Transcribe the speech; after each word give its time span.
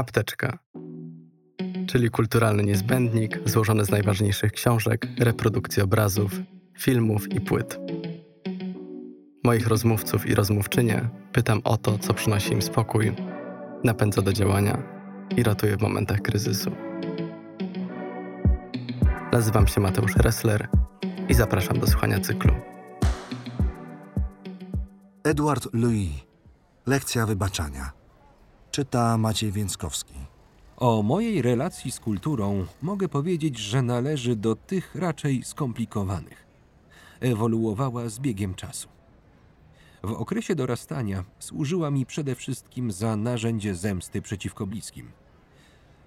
Apteczka, 0.00 0.58
czyli 1.86 2.10
kulturalny 2.10 2.62
niezbędnik 2.62 3.40
złożony 3.44 3.84
z 3.84 3.90
najważniejszych 3.90 4.52
książek, 4.52 5.06
reprodukcji 5.18 5.82
obrazów, 5.82 6.32
filmów 6.78 7.32
i 7.32 7.40
płyt. 7.40 7.78
Moich 9.44 9.66
rozmówców 9.66 10.26
i 10.26 10.34
rozmówczynie 10.34 11.08
pytam 11.32 11.60
o 11.64 11.76
to, 11.76 11.98
co 11.98 12.14
przynosi 12.14 12.52
im 12.52 12.62
spokój, 12.62 13.12
napędza 13.84 14.22
do 14.22 14.32
działania 14.32 14.82
i 15.36 15.42
ratuje 15.42 15.76
w 15.76 15.82
momentach 15.82 16.20
kryzysu. 16.20 16.70
Nazywam 19.32 19.66
się 19.66 19.80
Mateusz 19.80 20.16
Ressler 20.16 20.68
i 21.28 21.34
zapraszam 21.34 21.78
do 21.78 21.86
słuchania 21.86 22.20
cyklu. 22.20 22.54
Edward 25.24 25.68
Louis. 25.72 26.10
Lekcja 26.86 27.26
wybaczania. 27.26 27.99
Czyta 28.70 29.18
Maciej 29.18 29.52
Więckowski. 29.52 30.14
O 30.76 31.02
mojej 31.02 31.42
relacji 31.42 31.90
z 31.90 32.00
kulturą 32.00 32.66
mogę 32.82 33.08
powiedzieć, 33.08 33.58
że 33.58 33.82
należy 33.82 34.36
do 34.36 34.56
tych 34.56 34.94
raczej 34.94 35.42
skomplikowanych. 35.42 36.46
Ewoluowała 37.20 38.08
z 38.08 38.18
biegiem 38.18 38.54
czasu. 38.54 38.88
W 40.02 40.12
okresie 40.12 40.54
dorastania 40.54 41.24
służyła 41.38 41.90
mi 41.90 42.06
przede 42.06 42.34
wszystkim 42.34 42.92
za 42.92 43.16
narzędzie 43.16 43.74
zemsty 43.74 44.22
przeciwko 44.22 44.66
bliskim. 44.66 45.10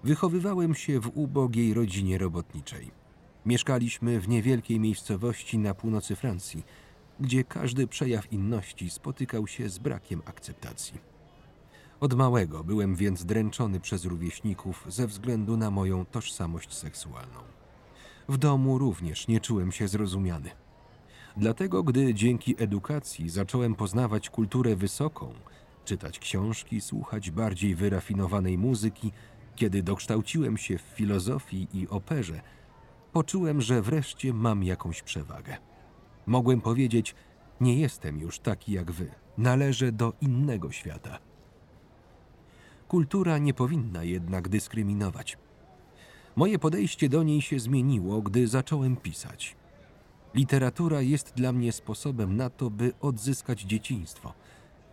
Wychowywałem 0.04 0.76
się 0.76 0.99
w 0.99 1.12
ubogiej 1.18 1.73
rodzinie 1.73 2.18
robotniczej. 2.18 2.91
Mieszkaliśmy 3.45 4.20
w 4.20 4.30
niewielkiej 4.30 4.80
miejscowości 4.80 5.57
na 5.57 5.73
północy 5.73 6.16
Francji, 6.16 6.63
gdzie 7.20 7.43
każdy 7.43 7.88
przejaw 7.88 8.34
inności 8.34 8.90
spotykał 8.90 9.48
się 9.48 9.70
z 9.70 9.80
brakiem 9.80 10.21
akceptacji. 10.26 11.12
Od 12.03 12.13
małego 12.13 12.63
byłem 12.63 12.95
więc 12.95 13.25
dręczony 13.25 13.80
przez 13.80 14.05
rówieśników 14.05 14.85
ze 14.88 15.07
względu 15.07 15.57
na 15.57 15.71
moją 15.71 16.05
tożsamość 16.05 16.73
seksualną. 16.73 17.39
W 18.29 18.37
domu 18.37 18.77
również 18.77 19.27
nie 19.27 19.40
czułem 19.40 19.71
się 19.71 19.87
zrozumiany. 19.87 20.49
Dlatego, 21.37 21.84
gdy 21.84 22.13
dzięki 22.13 22.55
edukacji 22.63 23.29
zacząłem 23.29 23.76
poznawać 23.76 24.29
kulturę 24.29 24.76
wysoką, 24.76 25.34
czytać 25.85 26.20
książki, 26.20 26.82
słuchać 26.82 27.32
bardziej 27.32 27.76
wyrafinowanej 27.76 28.57
muzyki, 28.57 29.12
kiedy 29.55 29.84
dokształciłem 29.84 30.57
się 30.57 30.77
w 30.77 30.82
filozofii 30.82 31.67
i 31.73 31.88
operze, 31.88 32.41
poczułem, 33.13 33.62
że 33.62 33.82
wreszcie 33.82 34.34
mam 34.34 34.63
jakąś 34.63 35.01
przewagę. 35.01 35.57
Mogłem 36.26 36.62
powiedzieć: 36.62 37.15
Nie 37.62 37.79
jestem 37.79 38.20
już 38.20 38.40
taki 38.40 38.71
jak 38.71 38.91
wy, 38.91 39.12
należę 39.38 39.91
do 39.91 40.13
innego 40.21 40.71
świata. 40.71 41.32
Kultura 42.94 43.38
nie 43.38 43.54
powinna 43.54 44.04
jednak 44.04 44.49
dyskryminować. 44.49 45.38
Moje 46.36 46.60
podejście 46.60 47.10
do 47.10 47.24
niej 47.24 47.41
się 47.41 47.60
zmieniło, 47.60 48.22
gdy 48.22 48.48
zacząłem 48.48 48.98
pisać. 48.98 49.55
Literatura 50.35 51.02
jest 51.02 51.34
dla 51.35 51.52
mnie 51.52 51.72
sposobem 51.72 52.38
na 52.38 52.50
to, 52.50 52.70
by 52.70 52.94
odzyskać 53.02 53.62
dzieciństwo, 53.62 54.34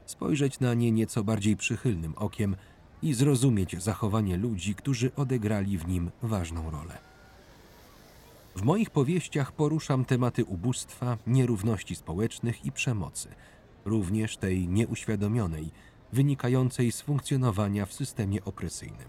spojrzeć 0.07 0.61
na 0.61 0.75
nie 0.75 0.93
nieco 0.93 1.25
bardziej 1.25 1.57
przychylnym 1.57 2.15
okiem 2.17 2.57
i 3.03 3.15
zrozumieć 3.15 3.83
zachowanie 3.83 4.37
ludzi, 4.37 4.75
którzy 4.75 5.15
odegrali 5.15 5.79
w 5.79 5.89
nim 5.89 6.11
ważną 6.23 6.71
rolę. 6.71 6.99
W 8.57 8.63
moich 8.63 8.91
powieściach 8.91 9.53
poruszam 9.53 10.05
tematy 10.05 10.45
ubóstwa, 10.45 11.19
nierówności 11.27 11.97
społecznych 11.97 12.65
i 12.65 12.73
przemocy, 12.73 13.29
również 13.85 14.37
tej 14.37 14.69
nieuświadomionej, 14.69 15.71
wynikającej 16.13 16.93
z 16.93 17.01
funkcjonowania 17.01 17.87
w 17.87 17.93
systemie 17.93 18.45
opresyjnym. 18.45 19.09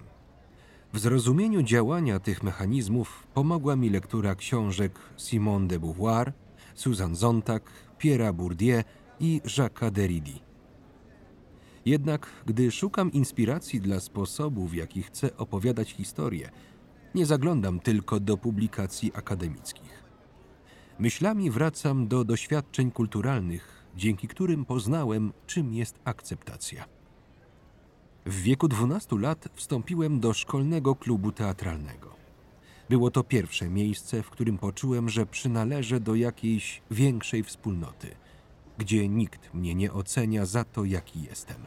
W 0.93 0.99
zrozumieniu 0.99 1.61
działania 1.63 2.19
tych 2.19 2.43
mechanizmów 2.43 3.27
pomogła 3.33 3.75
mi 3.75 3.89
lektura 3.89 4.35
książek 4.35 4.99
Simone 5.17 5.67
de 5.67 5.79
Beauvoir, 5.79 6.33
Susan 6.75 7.15
Zontag, 7.15 7.71
Pierre'a 7.99 8.33
Bourdieu 8.33 8.83
i 9.19 9.41
Jacques'a 9.45 9.91
Derrida. 9.91 10.39
Jednak 11.85 12.27
gdy 12.45 12.71
szukam 12.71 13.11
inspiracji 13.11 13.81
dla 13.81 13.99
sposobu, 13.99 14.67
w 14.67 14.73
jaki 14.73 15.03
chcę 15.03 15.37
opowiadać 15.37 15.91
historię, 15.91 16.49
nie 17.15 17.25
zaglądam 17.25 17.79
tylko 17.79 18.19
do 18.19 18.37
publikacji 18.37 19.11
akademickich. 19.15 20.03
Myślami 20.99 21.51
wracam 21.51 22.07
do 22.07 22.23
doświadczeń 22.23 22.91
kulturalnych, 22.91 23.80
dzięki 23.95 24.27
którym 24.27 24.65
poznałem, 24.65 25.33
czym 25.47 25.73
jest 25.73 25.99
akceptacja. 26.03 26.85
W 28.25 28.41
wieku 28.41 28.67
12 28.67 29.19
lat 29.19 29.47
wstąpiłem 29.53 30.19
do 30.19 30.33
szkolnego 30.33 30.95
klubu 30.95 31.31
teatralnego. 31.31 32.15
Było 32.89 33.11
to 33.11 33.23
pierwsze 33.23 33.69
miejsce, 33.69 34.23
w 34.23 34.29
którym 34.29 34.57
poczułem, 34.57 35.09
że 35.09 35.25
przynależę 35.25 35.99
do 35.99 36.15
jakiejś 36.15 36.81
większej 36.91 37.43
wspólnoty, 37.43 38.15
gdzie 38.77 39.09
nikt 39.09 39.53
mnie 39.53 39.75
nie 39.75 39.93
ocenia 39.93 40.45
za 40.45 40.63
to, 40.63 40.85
jaki 40.85 41.23
jestem. 41.23 41.65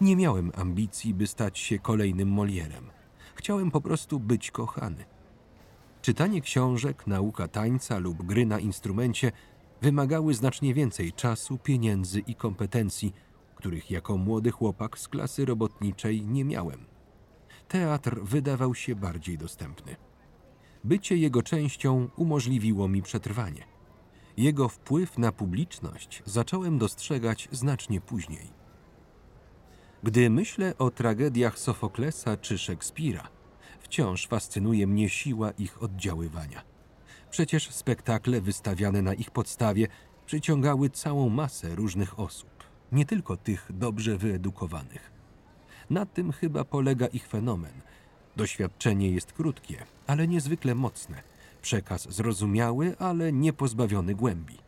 Nie 0.00 0.16
miałem 0.16 0.52
ambicji, 0.54 1.14
by 1.14 1.26
stać 1.26 1.58
się 1.58 1.78
kolejnym 1.78 2.28
Molierem. 2.28 2.90
Chciałem 3.34 3.70
po 3.70 3.80
prostu 3.80 4.20
być 4.20 4.50
kochany. 4.50 5.04
Czytanie 6.02 6.40
książek, 6.40 7.06
nauka 7.06 7.48
tańca 7.48 7.98
lub 7.98 8.22
gry 8.22 8.46
na 8.46 8.58
instrumencie 8.58 9.32
wymagały 9.82 10.34
znacznie 10.34 10.74
więcej 10.74 11.12
czasu, 11.12 11.58
pieniędzy 11.58 12.20
i 12.20 12.34
kompetencji, 12.34 13.12
których 13.54 13.90
jako 13.90 14.16
młody 14.16 14.50
chłopak 14.50 14.98
z 14.98 15.08
klasy 15.08 15.44
robotniczej 15.44 16.26
nie 16.26 16.44
miałem. 16.44 16.86
Teatr 17.68 18.20
wydawał 18.22 18.74
się 18.74 18.94
bardziej 18.94 19.38
dostępny. 19.38 19.96
Bycie 20.84 21.16
jego 21.16 21.42
częścią 21.42 22.08
umożliwiło 22.16 22.88
mi 22.88 23.02
przetrwanie. 23.02 23.64
Jego 24.36 24.68
wpływ 24.68 25.18
na 25.18 25.32
publiczność 25.32 26.22
zacząłem 26.26 26.78
dostrzegać 26.78 27.48
znacznie 27.52 28.00
później. 28.00 28.60
Gdy 30.02 30.30
myślę 30.30 30.78
o 30.78 30.90
tragediach 30.90 31.58
Sofoklesa 31.58 32.36
czy 32.36 32.58
Szekspira, 32.58 33.28
wciąż 33.80 34.26
fascynuje 34.26 34.86
mnie 34.86 35.08
siła 35.08 35.50
ich 35.50 35.82
oddziaływania. 35.82 36.62
Przecież 37.30 37.70
spektakle 37.70 38.40
wystawiane 38.40 39.02
na 39.02 39.14
ich 39.14 39.30
podstawie 39.30 39.86
przyciągały 40.26 40.90
całą 40.90 41.28
masę 41.28 41.74
różnych 41.74 42.20
osób, 42.20 42.50
nie 42.92 43.06
tylko 43.06 43.36
tych 43.36 43.66
dobrze 43.70 44.16
wyedukowanych. 44.16 45.10
Na 45.90 46.06
tym 46.06 46.32
chyba 46.32 46.64
polega 46.64 47.06
ich 47.06 47.26
fenomen. 47.26 47.72
Doświadczenie 48.36 49.10
jest 49.10 49.32
krótkie, 49.32 49.84
ale 50.06 50.28
niezwykle 50.28 50.74
mocne. 50.74 51.22
Przekaz 51.62 52.12
zrozumiały, 52.12 52.94
ale 52.98 53.32
nie 53.32 53.52
pozbawiony 53.52 54.14
głębi. 54.14 54.58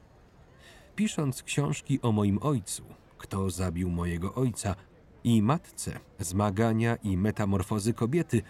Pisząc 0.97 1.43
książki 1.43 2.01
o 2.03 2.13
moim 2.13 2.39
ojcu, 2.43 2.83
kto 3.19 3.51
zabił 3.51 3.91
mojego 3.91 4.35
ojca, 4.35 4.75
i 5.25 5.43
matce, 5.43 6.01
zmagania 6.19 6.97
i 6.97 7.17
metamorfozy 7.17 7.95
kobiety, 7.95 8.43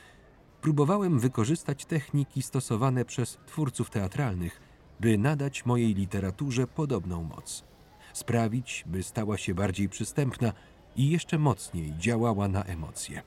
próbowałem 0.63 1.19
wykorzystać 1.19 1.85
techniki 1.85 2.43
stosowane 2.43 3.05
przez 3.05 3.39
twórców 3.47 3.91
teatralnych, 3.91 4.61
by 5.01 5.19
nadać 5.19 5.67
mojej 5.67 5.95
literaturze 5.95 6.67
podobną 6.67 7.23
moc. 7.23 7.65
Sprawić, 8.13 8.85
by 8.87 9.03
stała 9.03 9.39
się 9.39 9.55
bardziej 9.55 9.89
przystępna 9.89 10.53
i 10.97 11.11
jeszcze 11.11 11.39
mocniej 11.39 11.95
działała 11.99 12.49
na 12.49 12.63
emocje. 12.63 13.23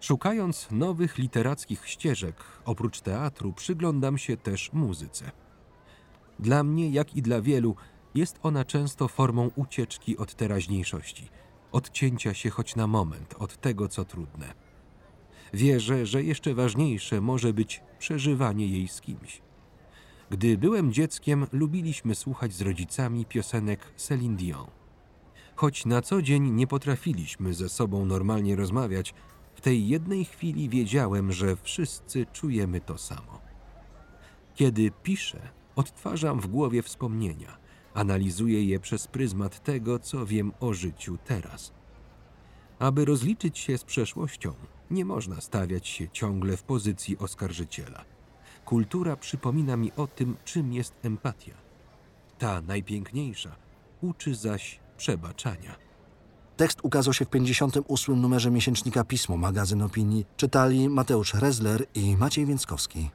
Szukając 0.00 0.68
nowych 0.70 1.18
literackich 1.18 1.88
ścieżek, 1.88 2.36
oprócz 2.64 3.00
teatru, 3.00 3.52
przyglądam 3.52 4.18
się 4.18 4.36
też 4.36 4.72
muzyce. 4.72 5.30
Dla 6.38 6.62
mnie, 6.62 6.90
jak 6.90 7.16
i 7.16 7.22
dla 7.22 7.40
wielu, 7.40 7.76
jest 8.14 8.38
ona 8.42 8.64
często 8.64 9.08
formą 9.08 9.50
ucieczki 9.56 10.18
od 10.18 10.34
teraźniejszości– 10.34 11.28
odcięcia 11.74 12.34
się 12.34 12.50
choć 12.50 12.76
na 12.76 12.86
moment 12.86 13.34
od 13.38 13.60
tego, 13.60 13.88
co 13.88 14.04
trudne. 14.04 14.54
Wierzę, 15.54 16.06
że 16.06 16.22
jeszcze 16.22 16.54
ważniejsze 16.54 17.20
może 17.20 17.52
być 17.52 17.82
przeżywanie 17.98 18.66
jej 18.66 18.88
z 18.88 19.00
kimś. 19.00 19.42
Gdy 20.30 20.58
byłem 20.58 20.92
dzieckiem, 20.92 21.46
lubiliśmy 21.52 22.14
słuchać 22.14 22.52
z 22.52 22.60
rodzicami 22.60 23.26
piosenek 23.26 23.94
Céline 23.96 24.36
Dion. 24.36 24.66
Choć 25.56 25.86
na 25.86 26.02
co 26.02 26.22
dzień 26.22 26.50
nie 26.50 26.66
potrafiliśmy 26.66 27.54
ze 27.54 27.68
sobą 27.68 28.06
normalnie 28.06 28.56
rozmawiać, 28.56 29.14
w 29.54 29.60
tej 29.60 29.88
jednej 29.88 30.24
chwili 30.24 30.68
wiedziałem, 30.68 31.32
że 31.32 31.56
wszyscy 31.56 32.26
czujemy 32.32 32.80
to 32.80 32.98
samo. 32.98 33.40
Kiedy 34.54 34.90
piszę, 35.02 35.48
odtwarzam 35.76 36.40
w 36.40 36.46
głowie 36.46 36.82
wspomnienia– 36.82 37.56
Analizuję 37.94 38.64
je 38.64 38.80
przez 38.80 39.06
pryzmat 39.06 39.62
tego, 39.62 39.98
co 39.98 40.26
wiem 40.26 40.52
o 40.60 40.72
życiu 40.72 41.18
teraz. 41.24 41.72
Aby 42.78 43.04
rozliczyć 43.04 43.58
się 43.58 43.78
z 43.78 43.84
przeszłością, 43.84 44.54
nie 44.90 45.04
można 45.04 45.40
stawiać 45.40 45.88
się 45.88 46.08
ciągle 46.08 46.56
w 46.56 46.62
pozycji 46.62 47.18
oskarżyciela. 47.18 48.04
Kultura 48.64 49.16
przypomina 49.16 49.76
mi 49.76 49.92
o 49.96 50.06
tym, 50.06 50.36
czym 50.44 50.72
jest 50.72 50.94
empatia. 51.02 51.54
Ta 52.38 52.60
najpiękniejsza 52.60 53.56
uczy 54.00 54.34
zaś 54.34 54.80
przebaczania. 54.96 55.76
Tekst 56.56 56.78
ukazał 56.82 57.12
się 57.14 57.24
w 57.24 57.28
58. 57.28 58.20
numerze 58.20 58.50
miesięcznika 58.50 59.04
Pismo, 59.04 59.36
magazyn 59.36 59.82
opinii. 59.82 60.26
Czytali 60.36 60.88
Mateusz 60.88 61.34
Rezler 61.34 61.86
i 61.94 62.16
Maciej 62.16 62.46
Więckowski. 62.46 63.10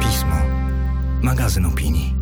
Pismo, 0.00 0.36
magazyn 1.22 1.66
opinii. 1.66 2.15